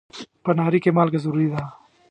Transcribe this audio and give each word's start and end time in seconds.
په 0.43 0.51
ناري 0.57 0.79
کې 0.83 0.91
مالګه 0.97 1.19
ضروري 1.23 1.47
ده. 1.53 1.61